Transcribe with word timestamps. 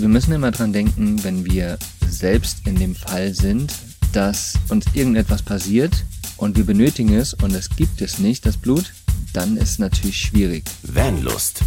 Wir 0.00 0.08
müssen 0.08 0.32
immer 0.32 0.52
dran 0.52 0.72
denken, 0.72 1.24
wenn 1.24 1.44
wir 1.44 1.76
selbst 2.06 2.68
in 2.68 2.76
dem 2.76 2.94
Fall 2.94 3.34
sind, 3.34 3.74
dass 4.12 4.56
uns 4.68 4.86
irgendetwas 4.94 5.42
passiert 5.42 6.04
und 6.36 6.56
wir 6.56 6.64
benötigen 6.64 7.14
es 7.14 7.34
und 7.34 7.52
es 7.52 7.68
gibt 7.68 8.00
es 8.00 8.20
nicht, 8.20 8.46
das 8.46 8.56
Blut, 8.56 8.92
dann 9.32 9.56
ist 9.56 9.70
es 9.70 9.78
natürlich 9.80 10.20
schwierig. 10.20 10.62
Vanlust. 10.84 11.62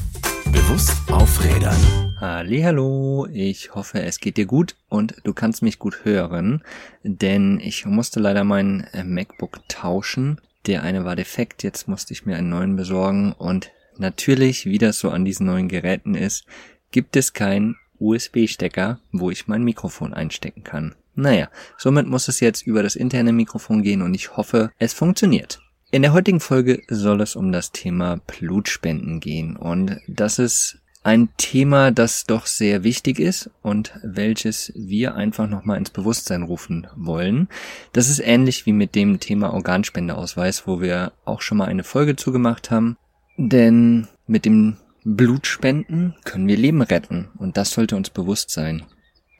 Bewusst 0.46 0.94
aufrädern. 1.12 1.76
Hallo, 2.22 3.28
ich 3.34 3.76
hoffe, 3.76 4.02
es 4.02 4.22
geht 4.22 4.38
dir 4.38 4.46
gut 4.46 4.78
und 4.88 5.14
du 5.26 5.34
kannst 5.34 5.62
mich 5.62 5.78
gut 5.78 6.06
hören, 6.06 6.64
denn 7.04 7.60
ich 7.60 7.86
musste 7.86 8.22
leider 8.22 8.46
mein 8.46 8.88
äh, 8.94 9.04
MacBook 9.04 9.68
tauschen. 9.68 10.40
Der 10.68 10.84
eine 10.84 11.04
war 11.04 11.18
defekt, 11.18 11.64
jetzt 11.64 11.90
musste 11.90 12.14
ich 12.14 12.26
mir 12.26 12.38
einen 12.38 12.50
neuen 12.50 12.78
besorgen 12.78 13.34
und 13.34 13.72
natürlich, 13.98 14.68
wie 14.68 14.78
das 14.78 15.00
so 15.00 15.10
an 15.10 15.26
diesen 15.26 15.48
neuen 15.48 15.68
Geräten 15.68 16.16
ist, 16.16 16.46
gibt 16.92 17.18
es 17.18 17.34
kein 17.34 17.76
USB-Stecker, 18.02 19.00
wo 19.12 19.30
ich 19.32 19.48
mein 19.48 19.64
Mikrofon 19.64 20.14
einstecken 20.14 20.64
kann. 20.64 20.96
Naja, 21.16 21.50
somit 21.78 22.08
muss 22.08 22.28
es 22.28 22.40
jetzt 22.40 22.66
über 22.66 22.84
das 22.84 22.96
interne 22.96 23.34
Mikrofon 23.34 23.84
gehen 23.84 24.02
und 24.02 24.14
ich 24.14 24.36
hoffe, 24.36 24.72
es 24.80 24.94
funktioniert. 24.94 25.62
In 25.92 26.02
der 26.02 26.14
heutigen 26.14 26.40
Folge 26.40 26.82
soll 26.90 27.22
es 27.22 27.36
um 27.36 27.52
das 27.52 27.72
Thema 27.72 28.18
Blutspenden 28.26 29.20
gehen 29.20 29.56
und 29.58 29.98
das 30.08 30.40
ist 30.40 30.82
ein 31.04 31.30
Thema, 31.38 31.92
das 31.92 32.26
doch 32.26 32.46
sehr 32.46 32.84
wichtig 32.84 33.20
ist 33.20 33.50
und 33.62 33.92
welches 34.04 34.72
wir 34.76 35.16
einfach 35.16 35.50
nochmal 35.50 35.78
ins 35.78 35.90
Bewusstsein 35.90 36.44
rufen 36.44 36.88
wollen. 36.96 37.48
Das 37.92 38.10
ist 38.10 38.20
ähnlich 38.20 38.66
wie 38.66 38.74
mit 38.74 38.94
dem 38.96 39.20
Thema 39.20 39.54
Organspendeausweis, 39.54 40.68
wo 40.68 40.80
wir 40.80 41.12
auch 41.26 41.42
schon 41.42 41.58
mal 41.58 41.66
eine 41.66 41.84
Folge 41.84 42.16
zugemacht 42.16 42.70
haben. 42.70 42.98
Denn 43.38 44.08
mit 44.28 44.46
dem 44.46 44.78
Blutspenden 45.04 46.16
können 46.26 46.48
wir 46.48 46.58
Leben 46.58 46.82
retten 46.82 47.30
und 47.38 47.58
das 47.58 47.72
sollte 47.72 47.96
uns 47.96 48.12
bewusst 48.12 48.52
sein. 48.52 48.84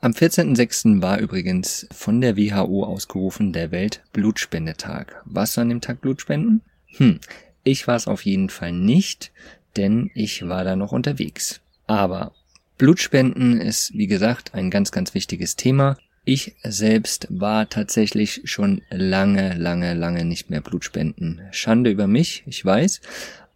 Am 0.00 0.10
14.06. 0.10 1.00
war 1.00 1.20
übrigens 1.20 1.86
von 1.92 2.20
der 2.20 2.36
WHO 2.36 2.84
ausgerufen 2.84 3.52
der 3.52 3.70
Weltblutspendetag. 3.70 5.22
Was 5.24 5.56
an 5.58 5.68
dem 5.68 5.80
Tag 5.80 6.00
Blutspenden? 6.00 6.62
Hm, 6.96 7.20
ich 7.62 7.86
war 7.86 7.94
es 7.94 8.08
auf 8.08 8.24
jeden 8.24 8.50
Fall 8.50 8.72
nicht, 8.72 9.30
denn 9.76 10.10
ich 10.14 10.48
war 10.48 10.64
da 10.64 10.74
noch 10.74 10.90
unterwegs. 10.90 11.60
Aber 11.86 12.32
Blutspenden 12.78 13.60
ist, 13.60 13.94
wie 13.94 14.08
gesagt, 14.08 14.54
ein 14.54 14.70
ganz, 14.70 14.90
ganz 14.90 15.14
wichtiges 15.14 15.54
Thema. 15.54 15.96
Ich 16.24 16.56
selbst 16.64 17.28
war 17.30 17.68
tatsächlich 17.68 18.42
schon 18.44 18.82
lange, 18.90 19.54
lange, 19.54 19.94
lange 19.94 20.24
nicht 20.24 20.50
mehr 20.50 20.60
Blutspenden. 20.60 21.42
Schande 21.52 21.90
über 21.90 22.08
mich, 22.08 22.42
ich 22.46 22.64
weiß. 22.64 23.00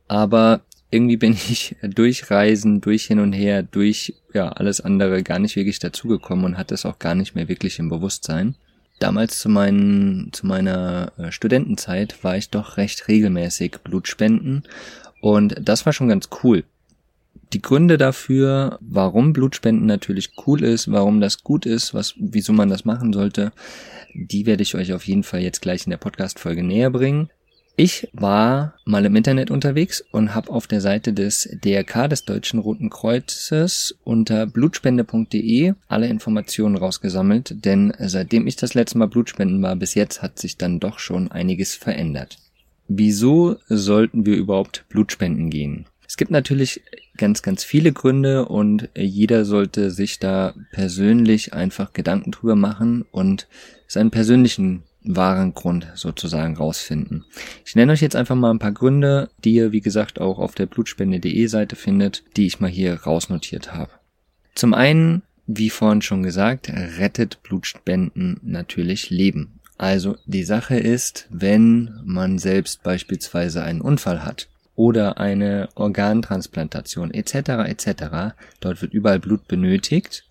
Aber 0.07 0.63
irgendwie 0.91 1.17
bin 1.17 1.33
ich 1.33 1.77
durch 1.83 2.31
Reisen, 2.31 2.81
durch 2.81 3.07
hin 3.07 3.21
und 3.21 3.33
her, 3.33 3.63
durch 3.63 4.15
ja 4.33 4.49
alles 4.49 4.81
andere 4.81 5.23
gar 5.23 5.39
nicht 5.39 5.57
wirklich 5.57 5.79
dazugekommen 5.79 6.45
und 6.45 6.59
hatte 6.59 6.75
es 6.75 6.87
auch 6.87 6.99
gar 6.99 7.15
nicht 7.15 7.35
mehr 7.35 7.49
wirklich 7.49 7.79
im 7.79 7.89
Bewusstsein. 7.89 8.57
Damals 8.99 9.39
zu, 9.39 9.49
meinen, 9.51 10.33
zu 10.33 10.47
meiner 10.47 11.13
äh, 11.19 11.31
Studentenzeit 11.31 12.25
war 12.25 12.37
ich 12.37 12.49
doch 12.49 12.79
recht 12.79 13.09
regelmäßig 13.09 13.79
Blutspenden 13.85 14.63
und 15.21 15.57
das 15.61 15.85
war 15.85 15.93
schon 15.93 16.09
ganz 16.09 16.29
cool. 16.43 16.65
Die 17.53 17.63
Gründe 17.63 17.99
dafür, 17.99 18.79
warum 18.81 19.33
Blutspenden 19.33 19.87
natürlich 19.87 20.31
cool 20.47 20.65
ist, 20.65 20.91
warum 20.91 21.21
das 21.21 21.45
gut 21.45 21.67
ist, 21.67 21.95
was, 21.95 22.15
wieso 22.19 22.53
man 22.53 22.71
das 22.71 22.85
machen 22.85 23.13
sollte, 23.13 23.53
die 24.15 24.47
werde 24.47 24.63
ich 24.63 24.75
euch 24.75 24.93
auf 24.93 25.07
jeden 25.07 25.23
Fall 25.23 25.41
jetzt 25.41 25.61
gleich 25.61 25.85
in 25.85 25.91
der 25.91 25.99
Podcast-Folge 25.99 26.63
näher 26.63 26.91
bringen. 26.91 27.31
Ich 27.79 28.09
war 28.15 28.73
mal 28.87 29.05
im 29.05 29.17
Internet 29.17 29.51
unterwegs 29.51 30.03
und 30.11 30.35
habe 30.35 30.51
auf 30.51 30.67
der 30.67 30.81
Seite 30.81 31.13
des 31.13 31.47
DRK 31.63 32.09
des 32.09 32.25
Deutschen 32.25 32.59
Roten 32.59 32.89
Kreuzes 32.89 33.99
unter 34.03 34.47
blutspende.de 34.47 35.75
alle 35.87 36.09
Informationen 36.09 36.79
rausgesammelt, 36.79 37.67
denn 37.67 37.93
seitdem 37.99 38.47
ich 38.47 38.57
das 38.57 38.73
letzte 38.73 38.97
Mal 38.97 39.09
Blutspenden 39.09 39.63
war, 39.63 39.77
bis 39.77 39.93
jetzt 39.93 40.23
hat 40.23 40.39
sich 40.39 40.57
dann 40.57 40.81
doch 40.81 40.99
schon 40.99 41.31
einiges 41.31 41.75
verändert. 41.75 42.39
Wieso 42.89 43.57
sollten 43.69 44.25
wir 44.25 44.37
überhaupt 44.37 44.87
Blutspenden 44.89 45.51
gehen? 45.51 45.85
Es 46.09 46.17
gibt 46.17 46.31
natürlich 46.31 46.81
ganz, 47.19 47.43
ganz 47.43 47.63
viele 47.63 47.93
Gründe 47.93 48.47
und 48.47 48.89
jeder 48.97 49.45
sollte 49.45 49.91
sich 49.91 50.19
da 50.19 50.55
persönlich 50.73 51.53
einfach 51.53 51.93
Gedanken 51.93 52.31
drüber 52.31 52.57
machen 52.57 53.05
und 53.11 53.49
seinen 53.87 54.11
persönlichen 54.11 54.85
wahren 55.07 55.55
Grund 55.55 55.87
sozusagen 55.95 56.57
rausfinden. 56.57 57.25
Ich 57.65 57.77
nenne 57.77 57.93
euch 57.93 58.01
jetzt 58.01 58.17
einfach 58.17 58.35
mal 58.35 58.51
ein 58.51 58.59
paar 58.59 58.73
Gründe, 58.73 59.31
die 59.45 59.55
ihr 59.55 59.73
wie 59.73 59.81
gesagt 59.81 60.21
auch 60.21 60.39
auf 60.39 60.55
der 60.55 60.67
blutspende.de 60.67 61.47
Seite 61.47 61.77
findet, 61.77 62.25
die 62.37 62.47
ich 62.47 62.61
mal 62.61 62.71
hier 62.71 62.95
rausnotiert 63.03 63.73
habe. 63.73 63.91
Zum 64.55 64.75
einen, 64.75 65.23
wie 65.47 65.71
vorhin 65.71 66.03
schon 66.03 66.23
gesagt, 66.23 66.71
rettet 66.71 67.43
Blutspenden 67.43 68.41
natürlich 68.43 69.11
Leben. 69.11 69.61
Also 69.79 70.17
die 70.25 70.45
Sache 70.45 70.79
ist, 70.79 71.27
wenn 71.31 72.01
man 72.05 72.39
selbst 72.39 72.83
beispielsweise 72.83 73.63
einen 73.63 73.83
Unfall 73.83 74.25
hat 74.25 74.49
oder 74.75 75.19
eine 75.19 75.69
Organtransplantation 75.75 77.13
etc. 77.13 77.35
etc. 77.67 78.35
Dort 78.61 78.81
wird 78.81 78.95
überall 78.95 79.21
Blut 79.21 79.47
benötigt 79.49 80.25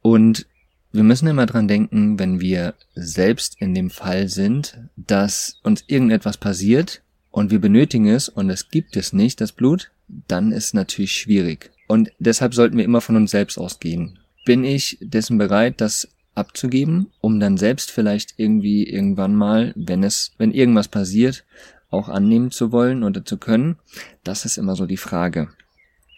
und 0.00 0.46
wir 0.92 1.02
müssen 1.02 1.28
immer 1.28 1.46
dran 1.46 1.68
denken, 1.68 2.18
wenn 2.18 2.40
wir 2.40 2.74
selbst 2.94 3.56
in 3.60 3.74
dem 3.74 3.90
Fall 3.90 4.28
sind, 4.28 4.78
dass 4.96 5.60
uns 5.62 5.84
irgendetwas 5.86 6.36
passiert 6.36 7.02
und 7.30 7.50
wir 7.50 7.60
benötigen 7.60 8.08
es 8.08 8.28
und 8.28 8.50
es 8.50 8.70
gibt 8.70 8.96
es 8.96 9.12
nicht, 9.12 9.40
das 9.40 9.52
Blut, 9.52 9.90
dann 10.08 10.52
ist 10.52 10.74
natürlich 10.74 11.12
schwierig. 11.12 11.70
Und 11.86 12.10
deshalb 12.18 12.54
sollten 12.54 12.76
wir 12.76 12.84
immer 12.84 13.00
von 13.00 13.16
uns 13.16 13.30
selbst 13.30 13.58
ausgehen. 13.58 14.18
Bin 14.44 14.64
ich 14.64 14.98
dessen 15.00 15.38
bereit, 15.38 15.80
das 15.80 16.08
abzugeben, 16.34 17.08
um 17.20 17.40
dann 17.40 17.56
selbst 17.58 17.90
vielleicht 17.90 18.34
irgendwie 18.38 18.84
irgendwann 18.84 19.34
mal, 19.34 19.72
wenn 19.76 20.02
es, 20.04 20.32
wenn 20.38 20.52
irgendwas 20.52 20.88
passiert, 20.88 21.44
auch 21.90 22.08
annehmen 22.08 22.50
zu 22.50 22.72
wollen 22.72 23.02
oder 23.02 23.24
zu 23.24 23.36
können? 23.36 23.76
Das 24.24 24.44
ist 24.44 24.56
immer 24.56 24.76
so 24.76 24.86
die 24.86 24.96
Frage. 24.96 25.48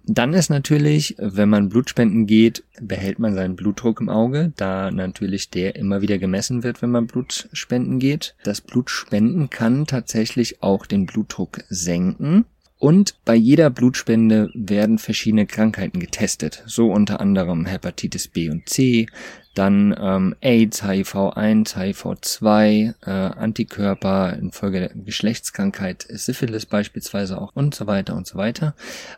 Dann 0.07 0.33
ist 0.33 0.51
natürlich, 0.51 1.15
wenn 1.19 1.49
man 1.49 1.69
Blutspenden 1.69 2.27
geht, 2.27 2.65
behält 2.81 3.19
man 3.19 3.35
seinen 3.35 3.57
Blutdruck 3.57 4.01
im 4.01 4.09
Auge, 4.09 4.53
da 4.57 4.91
natürlich 4.91 5.51
der 5.51 5.77
immer 5.77 6.01
wieder 6.01 6.19
gemessen 6.19 6.63
wird, 6.63 6.83
wenn 6.83 6.91
man 6.91 7.07
Blutspenden 7.07 7.99
geht. 7.99 8.35
Das 8.43 8.61
Blutspenden 8.61 9.51
kann 9.51 9.87
tatsächlich 9.87 10.63
auch 10.63 10.87
den 10.87 11.07
Blutdruck 11.07 11.61
senken. 11.69 12.45
Und 12.81 13.15
bei 13.27 13.35
jeder 13.35 13.69
Blutspende 13.69 14.51
werden 14.55 14.97
verschiedene 14.99 15.47
Krankheiten 15.47 16.01
getestet, 16.01 16.63
so 16.65 16.91
unter 16.91 17.21
anderem 17.21 17.67
Hepatitis 17.67 18.27
B 18.27 18.49
und 18.49 18.71
C, 18.71 19.07
dann 19.55 19.95
ähm, 20.01 20.35
AIDS, 20.41 20.83
HIV-1, 20.83 21.77
HIV-2, 21.77 22.95
äh, 23.03 23.11
Antikörper 23.11 24.33
infolge 24.33 24.81
der 24.81 24.89
Geschlechtskrankheit, 24.95 26.07
Syphilis 26.09 26.65
beispielsweise 26.65 27.39
auch 27.39 27.55
und 27.55 27.75
so 27.75 27.87
weiter 27.87 28.17
und 28.17 28.27
so 28.27 28.39
weiter. 28.39 28.75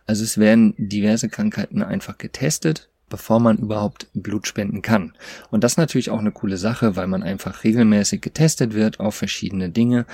Also 0.06 0.24
es 0.24 0.38
werden 0.38 0.74
diverse 0.76 1.28
Krankheiten 1.28 1.84
einfach 1.84 2.18
getestet, 2.18 2.88
bevor 3.08 3.38
man 3.38 3.58
überhaupt 3.58 4.08
Blut 4.12 4.48
spenden 4.48 4.82
kann. 4.82 5.12
Und 5.52 5.62
das 5.62 5.74
ist 5.74 5.78
natürlich 5.78 6.10
auch 6.10 6.18
eine 6.18 6.32
coole 6.32 6.56
Sache, 6.56 6.96
weil 6.96 7.06
man 7.06 7.22
einfach 7.22 7.62
regelmäßig 7.62 8.22
getestet 8.22 8.74
wird 8.74 8.98
auf 8.98 9.14
verschiedene 9.14 9.70
Dinge 9.70 10.04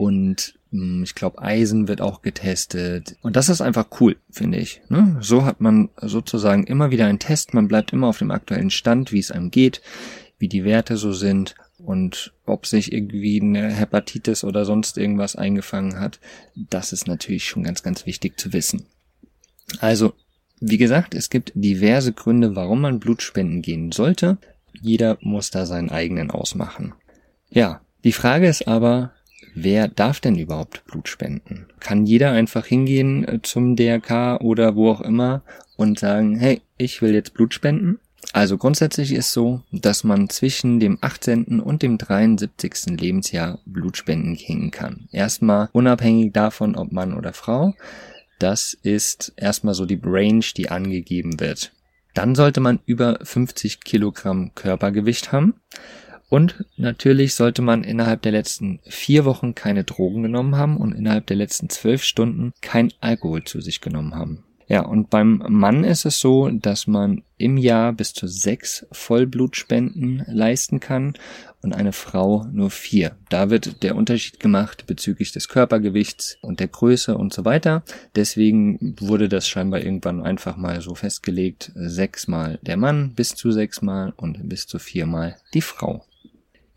und 0.00 0.54
hm, 0.70 1.02
ich 1.02 1.14
glaube, 1.14 1.42
Eisen 1.42 1.86
wird 1.86 2.00
auch 2.00 2.22
getestet. 2.22 3.16
Und 3.20 3.36
das 3.36 3.50
ist 3.50 3.60
einfach 3.60 3.88
cool, 4.00 4.16
finde 4.30 4.56
ich. 4.56 4.80
Ne? 4.88 5.18
So 5.20 5.44
hat 5.44 5.60
man 5.60 5.90
sozusagen 6.00 6.64
immer 6.64 6.90
wieder 6.90 7.04
einen 7.04 7.18
Test. 7.18 7.52
Man 7.52 7.68
bleibt 7.68 7.92
immer 7.92 8.06
auf 8.06 8.16
dem 8.16 8.30
aktuellen 8.30 8.70
Stand, 8.70 9.12
wie 9.12 9.18
es 9.18 9.30
einem 9.30 9.50
geht, 9.50 9.82
wie 10.38 10.48
die 10.48 10.64
Werte 10.64 10.96
so 10.96 11.12
sind 11.12 11.54
und 11.76 12.32
ob 12.46 12.64
sich 12.64 12.94
irgendwie 12.94 13.42
eine 13.42 13.70
Hepatitis 13.70 14.42
oder 14.42 14.64
sonst 14.64 14.96
irgendwas 14.96 15.36
eingefangen 15.36 16.00
hat. 16.00 16.18
Das 16.54 16.94
ist 16.94 17.06
natürlich 17.06 17.44
schon 17.44 17.62
ganz, 17.62 17.82
ganz 17.82 18.06
wichtig 18.06 18.40
zu 18.40 18.54
wissen. 18.54 18.86
Also, 19.80 20.14
wie 20.60 20.78
gesagt, 20.78 21.14
es 21.14 21.28
gibt 21.28 21.52
diverse 21.54 22.14
Gründe, 22.14 22.56
warum 22.56 22.80
man 22.80 23.00
Blut 23.00 23.20
spenden 23.20 23.60
gehen 23.60 23.92
sollte. 23.92 24.38
Jeder 24.80 25.18
muss 25.20 25.50
da 25.50 25.66
seinen 25.66 25.90
eigenen 25.90 26.30
ausmachen. 26.30 26.94
Ja, 27.50 27.82
die 28.02 28.12
Frage 28.12 28.48
ist 28.48 28.66
aber, 28.66 29.12
wer 29.54 29.88
darf 29.88 30.20
denn 30.20 30.36
überhaupt 30.36 30.84
Blut 30.86 31.08
spenden? 31.08 31.66
Kann 31.80 32.06
jeder 32.06 32.32
einfach 32.32 32.66
hingehen 32.66 33.26
äh, 33.26 33.40
zum 33.42 33.76
DRK 33.76 34.40
oder 34.40 34.76
wo 34.76 34.90
auch 34.90 35.00
immer 35.00 35.42
und 35.76 35.98
sagen, 35.98 36.38
hey, 36.38 36.60
ich 36.76 37.02
will 37.02 37.14
jetzt 37.14 37.34
Blut 37.34 37.54
spenden? 37.54 37.98
Also 38.32 38.58
grundsätzlich 38.58 39.12
ist 39.12 39.32
so, 39.32 39.62
dass 39.72 40.04
man 40.04 40.28
zwischen 40.28 40.78
dem 40.78 40.98
18. 41.00 41.60
und 41.60 41.82
dem 41.82 41.98
73. 41.98 43.00
Lebensjahr 43.00 43.58
Blut 43.66 43.96
spenden 43.96 44.36
gehen 44.36 44.70
kann. 44.70 45.08
Erstmal 45.10 45.68
unabhängig 45.72 46.32
davon, 46.32 46.76
ob 46.76 46.92
Mann 46.92 47.14
oder 47.14 47.32
Frau. 47.32 47.74
Das 48.38 48.74
ist 48.82 49.32
erstmal 49.36 49.74
so 49.74 49.84
die 49.84 50.00
Range, 50.02 50.44
die 50.56 50.70
angegeben 50.70 51.40
wird. 51.40 51.72
Dann 52.14 52.34
sollte 52.34 52.60
man 52.60 52.80
über 52.86 53.18
50 53.22 53.80
Kilogramm 53.80 54.54
Körpergewicht 54.54 55.32
haben. 55.32 55.54
Und 56.30 56.64
natürlich 56.76 57.34
sollte 57.34 57.60
man 57.60 57.82
innerhalb 57.82 58.22
der 58.22 58.32
letzten 58.32 58.78
vier 58.86 59.24
Wochen 59.24 59.54
keine 59.56 59.84
Drogen 59.84 60.22
genommen 60.22 60.56
haben 60.56 60.76
und 60.76 60.92
innerhalb 60.92 61.26
der 61.26 61.36
letzten 61.36 61.68
zwölf 61.68 62.04
Stunden 62.04 62.52
kein 62.62 62.92
Alkohol 63.00 63.44
zu 63.44 63.60
sich 63.60 63.80
genommen 63.80 64.14
haben. 64.14 64.44
Ja, 64.68 64.82
und 64.82 65.10
beim 65.10 65.42
Mann 65.48 65.82
ist 65.82 66.04
es 66.04 66.20
so, 66.20 66.48
dass 66.48 66.86
man 66.86 67.24
im 67.38 67.56
Jahr 67.56 67.92
bis 67.92 68.12
zu 68.12 68.28
sechs 68.28 68.86
Vollblutspenden 68.92 70.22
leisten 70.28 70.78
kann 70.78 71.14
und 71.60 71.74
eine 71.74 71.92
Frau 71.92 72.46
nur 72.52 72.70
vier. 72.70 73.16
Da 73.30 73.50
wird 73.50 73.82
der 73.82 73.96
Unterschied 73.96 74.38
gemacht 74.38 74.84
bezüglich 74.86 75.32
des 75.32 75.48
Körpergewichts 75.48 76.38
und 76.42 76.60
der 76.60 76.68
Größe 76.68 77.18
und 77.18 77.34
so 77.34 77.44
weiter. 77.44 77.82
Deswegen 78.14 78.94
wurde 79.00 79.28
das 79.28 79.48
scheinbar 79.48 79.80
irgendwann 79.80 80.22
einfach 80.22 80.56
mal 80.56 80.80
so 80.80 80.94
festgelegt, 80.94 81.72
sechsmal 81.74 82.60
der 82.62 82.76
Mann, 82.76 83.14
bis 83.14 83.34
zu 83.34 83.50
sechsmal 83.50 84.12
und 84.16 84.48
bis 84.48 84.68
zu 84.68 84.78
viermal 84.78 85.34
die 85.52 85.62
Frau. 85.62 86.04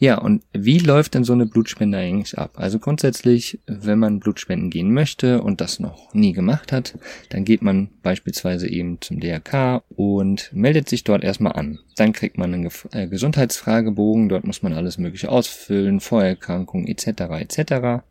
Ja, 0.04 0.18
und 0.18 0.44
wie 0.52 0.80
läuft 0.80 1.14
denn 1.14 1.24
so 1.24 1.32
eine 1.32 1.46
Blutspende 1.46 1.98
eigentlich 1.98 2.38
ab? 2.38 2.56
Also 2.56 2.78
grundsätzlich, 2.78 3.62
wenn 3.68 4.00
man 4.00 4.20
Blutspenden 4.20 4.70
gehen 4.70 4.94
möchte 4.94 5.42
und 5.42 5.62
das 5.62 5.80
noch 5.80 6.14
nie 6.14 6.34
gemacht 6.34 6.74
hat, 6.74 7.00
dann 7.30 7.46
geht 7.46 7.62
man 7.62 7.88
beispielsweise 8.02 8.68
eben 8.68 9.00
zum 9.00 9.22
DRK 9.22 9.82
und 9.96 10.52
meldet 10.52 10.90
sich 10.90 11.06
dort 11.06 11.24
erstmal 11.24 11.54
an. 11.54 11.80
Dann 11.96 12.12
kriegt 12.12 12.38
man 12.38 12.54
einen 12.54 12.70
äh, 12.92 13.08
Gesundheitsfragebogen, 13.08 14.28
dort 14.28 14.46
muss 14.46 14.62
man 14.62 14.74
alles 14.74 14.98
mögliche 14.98 15.30
ausfüllen, 15.30 16.02
Vorerkrankungen 16.02 16.86
etc. 16.90 17.08
etc. 17.40 18.04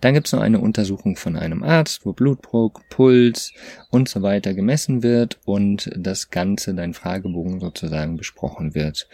Dann 0.00 0.14
gibt 0.14 0.26
es 0.28 0.32
noch 0.32 0.40
eine 0.40 0.60
Untersuchung 0.60 1.16
von 1.16 1.36
einem 1.36 1.62
Arzt, 1.62 2.06
wo 2.06 2.12
Blutdruck, 2.12 2.88
Puls 2.88 3.52
und 3.90 4.08
so 4.08 4.22
weiter 4.22 4.54
gemessen 4.54 5.02
wird 5.02 5.38
und 5.44 5.90
das 5.96 6.30
Ganze, 6.30 6.74
dein 6.74 6.94
Fragebogen 6.94 7.60
sozusagen 7.60 8.16
besprochen 8.16 8.74
wird. 8.74 9.08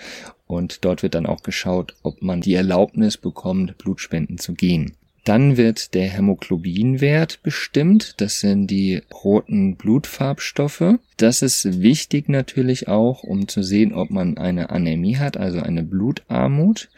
Und 0.46 0.84
dort 0.84 1.02
wird 1.02 1.14
dann 1.14 1.26
auch 1.26 1.42
geschaut, 1.42 1.94
ob 2.02 2.20
man 2.22 2.40
die 2.40 2.54
Erlaubnis 2.54 3.16
bekommt, 3.16 3.78
Blutspenden 3.78 4.38
zu 4.38 4.54
gehen. 4.54 4.96
Dann 5.24 5.56
wird 5.56 5.94
der 5.94 6.08
Hämoglobinwert 6.08 7.42
bestimmt. 7.42 8.20
Das 8.20 8.40
sind 8.40 8.66
die 8.66 9.00
roten 9.24 9.76
Blutfarbstoffe. 9.76 10.98
Das 11.16 11.40
ist 11.40 11.80
wichtig 11.80 12.28
natürlich 12.28 12.88
auch, 12.88 13.22
um 13.22 13.48
zu 13.48 13.62
sehen, 13.62 13.94
ob 13.94 14.10
man 14.10 14.36
eine 14.36 14.68
Anämie 14.68 15.16
hat, 15.16 15.38
also 15.38 15.60
eine 15.60 15.82
Blutarmut. 15.82 16.90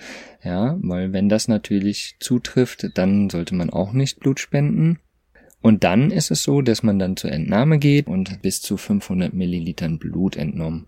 Ja, 0.43 0.77
weil 0.81 1.13
wenn 1.13 1.29
das 1.29 1.47
natürlich 1.47 2.17
zutrifft, 2.19 2.91
dann 2.95 3.31
sollte 3.31 3.55
man 3.55 3.71
auch 3.71 3.93
nicht 3.93 4.19
Blut 4.19 4.41
spenden. 4.41 4.99
Und 5.63 5.83
dann 5.83 6.11
ist 6.11 6.31
es 6.31 6.43
so, 6.45 6.63
dass 6.63 6.83
man 6.83 6.99
dann 6.99 7.17
zur 7.17 7.33
Entnahme 7.33 7.79
geht 7.79 8.07
und 8.07 8.43
bis 8.43 8.61
zu 8.61 8.77
500 8.77 9.35
Millilitern 9.35 9.99
Blut 9.99 10.37
entnommen. 10.37 10.87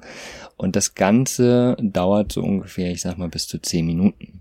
Und 0.56 0.76
das 0.76 0.94
Ganze 0.94 1.76
dauert 1.80 2.32
so 2.32 2.42
ungefähr, 2.42 2.92
ich 2.92 3.00
sag 3.00 3.18
mal, 3.18 3.28
bis 3.28 3.48
zu 3.48 3.58
10 3.60 3.86
Minuten. 3.86 4.37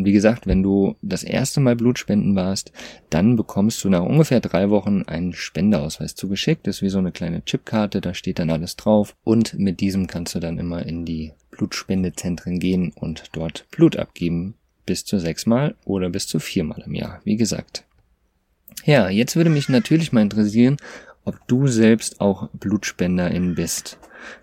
Und 0.00 0.06
wie 0.06 0.12
gesagt, 0.12 0.46
wenn 0.46 0.62
du 0.62 0.96
das 1.02 1.22
erste 1.22 1.60
Mal 1.60 1.76
Blutspenden 1.76 2.34
warst, 2.34 2.72
dann 3.10 3.36
bekommst 3.36 3.84
du 3.84 3.90
nach 3.90 4.02
ungefähr 4.02 4.40
drei 4.40 4.70
Wochen 4.70 5.02
einen 5.02 5.34
Spendeausweis 5.34 6.14
zugeschickt. 6.14 6.66
Das 6.66 6.76
ist 6.76 6.82
wie 6.82 6.88
so 6.88 6.96
eine 6.96 7.12
kleine 7.12 7.44
Chipkarte, 7.44 8.00
da 8.00 8.14
steht 8.14 8.38
dann 8.38 8.48
alles 8.48 8.76
drauf. 8.76 9.14
Und 9.24 9.58
mit 9.58 9.80
diesem 9.80 10.06
kannst 10.06 10.34
du 10.34 10.40
dann 10.40 10.56
immer 10.56 10.86
in 10.86 11.04
die 11.04 11.32
Blutspendezentren 11.50 12.60
gehen 12.60 12.94
und 12.94 13.24
dort 13.32 13.66
Blut 13.72 13.98
abgeben. 13.98 14.54
Bis 14.86 15.04
zu 15.04 15.18
sechsmal 15.18 15.74
oder 15.84 16.08
bis 16.08 16.26
zu 16.26 16.38
viermal 16.38 16.82
im 16.86 16.94
Jahr, 16.94 17.20
wie 17.24 17.36
gesagt. 17.36 17.84
Ja, 18.86 19.10
jetzt 19.10 19.36
würde 19.36 19.50
mich 19.50 19.68
natürlich 19.68 20.12
mal 20.12 20.22
interessieren, 20.22 20.78
ob 21.30 21.46
du 21.46 21.68
selbst 21.68 22.20
auch 22.20 22.48
Blutspenderin 22.52 23.54
bist. 23.54 24.00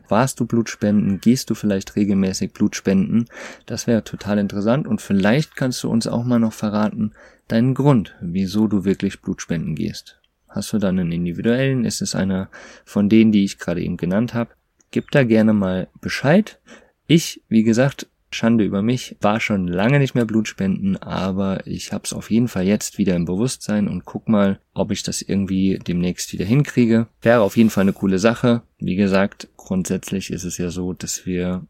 Warst 0.08 0.40
du 0.40 0.46
Blutspenden? 0.46 1.20
Gehst 1.20 1.50
du 1.50 1.54
vielleicht 1.54 1.98
regelmäßig 1.98 2.54
Blutspenden? 2.54 3.26
Das 3.66 3.88
wäre 3.88 4.06
total 4.06 4.38
interessant 4.38 4.88
und 4.88 5.02
vielleicht 5.02 5.58
kannst 5.58 5.84
du 5.84 5.90
uns 5.90 6.08
auch 6.08 6.24
mal 6.24 6.40
noch 6.40 6.54
verraten, 6.54 7.12
deinen 7.50 7.74
Grund, 7.74 8.16
wieso 8.22 8.68
du 8.68 8.86
wirklich 8.86 9.22
Blutspenden 9.22 9.76
gehst. 9.76 10.22
Hast 10.48 10.72
du 10.72 10.78
dann 10.78 10.98
einen 10.98 11.12
individuellen? 11.12 11.84
Ist 11.84 12.02
es 12.02 12.16
einer 12.16 12.50
von 12.86 13.10
denen, 13.10 13.34
die 13.34 13.44
ich 13.44 13.60
gerade 13.60 13.84
eben 13.84 13.98
genannt 13.98 14.34
habe? 14.34 14.52
Gib 14.92 15.12
da 15.12 15.26
gerne 15.26 15.52
mal 15.52 15.90
Bescheid. 16.00 16.58
Ich, 17.06 17.44
wie 17.50 17.64
gesagt, 17.64 18.08
Schande 18.30 18.66
über 18.66 18.82
mich, 18.82 19.16
war 19.22 19.40
schon 19.40 19.68
lange 19.68 20.00
nicht 20.00 20.14
mehr 20.14 20.26
Blutspenden, 20.26 20.98
aber 20.98 21.66
ich 21.66 21.94
hab's 21.94 22.12
auf 22.14 22.30
jeden 22.30 22.48
Fall 22.48 22.66
jetzt 22.66 22.98
wieder 22.98 23.16
im 23.16 23.26
Bewusstsein 23.26 23.88
und 23.88 24.06
guck 24.06 24.28
mal, 24.28 24.60
ob 24.74 24.92
ich 24.92 25.04
das 25.04 25.22
irgendwie 25.22 25.80
demnächst 25.80 26.34
wieder 26.34 26.46
hinkriege. 26.46 27.08
Wäre 27.22 27.42
auf 27.42 27.56
jeden 27.56 27.70
Fall 27.70 27.84
eine 27.84 27.94
coole 27.94 28.20
Sache. 28.20 28.64
Wie 28.80 28.96
gesagt, 28.96 29.48
grundsätzlich 29.56 30.30
ist 30.30 30.44
es 30.44 30.58
ja 30.58 30.70
so, 30.70 30.94
dass 30.94 31.26
wir 31.26 31.66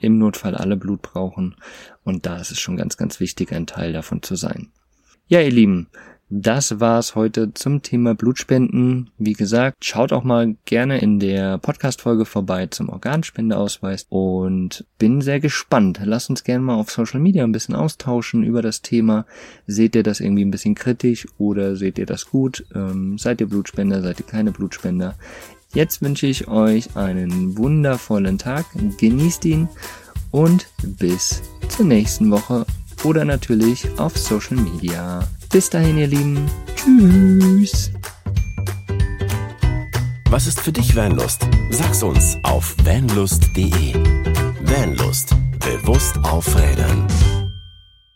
im 0.00 0.18
Notfall 0.18 0.56
alle 0.56 0.76
Blut 0.76 1.02
brauchen 1.02 1.56
und 2.02 2.26
da 2.26 2.38
ist 2.38 2.50
es 2.50 2.58
schon 2.58 2.76
ganz, 2.76 2.96
ganz 2.96 3.20
wichtig, 3.20 3.52
ein 3.52 3.66
Teil 3.66 3.92
davon 3.92 4.22
zu 4.22 4.34
sein. 4.34 4.72
Ja, 5.28 5.40
ihr 5.40 5.52
Lieben, 5.52 5.88
das 6.32 6.78
war's 6.78 7.16
heute 7.16 7.52
zum 7.54 7.82
Thema 7.82 8.14
Blutspenden. 8.14 9.10
Wie 9.18 9.32
gesagt, 9.32 9.84
schaut 9.84 10.12
auch 10.12 10.22
mal 10.22 10.54
gerne 10.64 11.00
in 11.00 11.18
der 11.18 11.58
Podcast-Folge 11.58 12.24
vorbei 12.24 12.68
zum 12.68 12.88
Organspendeausweis 12.88 14.06
und 14.08 14.84
bin 14.96 15.22
sehr 15.22 15.40
gespannt. 15.40 16.00
Lasst 16.04 16.30
uns 16.30 16.44
gerne 16.44 16.62
mal 16.62 16.76
auf 16.76 16.92
Social 16.92 17.18
Media 17.18 17.42
ein 17.42 17.50
bisschen 17.50 17.74
austauschen 17.74 18.44
über 18.44 18.62
das 18.62 18.80
Thema. 18.80 19.26
Seht 19.66 19.96
ihr 19.96 20.04
das 20.04 20.20
irgendwie 20.20 20.44
ein 20.44 20.52
bisschen 20.52 20.76
kritisch 20.76 21.26
oder 21.36 21.74
seht 21.74 21.98
ihr 21.98 22.06
das 22.06 22.26
gut? 22.26 22.64
Ähm, 22.76 23.18
seid 23.18 23.40
ihr 23.40 23.48
Blutspender? 23.48 24.00
Seid 24.00 24.20
ihr 24.20 24.26
keine 24.26 24.52
Blutspender? 24.52 25.16
Jetzt 25.74 26.00
wünsche 26.00 26.28
ich 26.28 26.46
euch 26.46 26.96
einen 26.96 27.58
wundervollen 27.58 28.38
Tag. 28.38 28.66
Genießt 28.98 29.44
ihn 29.46 29.68
und 30.30 30.68
bis 30.80 31.42
zur 31.68 31.86
nächsten 31.86 32.30
Woche 32.30 32.66
oder 33.02 33.24
natürlich 33.24 33.88
auf 33.98 34.16
Social 34.16 34.58
Media. 34.58 35.26
Bis 35.50 35.68
dahin, 35.68 35.98
ihr 35.98 36.06
Lieben. 36.06 36.48
Tschüss. 36.76 37.90
Was 40.30 40.46
ist 40.46 40.60
für 40.60 40.70
dich 40.70 40.94
Vanlust? 40.94 41.44
Sag's 41.70 42.04
uns 42.04 42.38
auf 42.44 42.76
vanlust.de. 42.84 43.94
Vanlust. 44.62 45.34
Bewusst 45.58 46.16
aufrädern. 46.22 47.04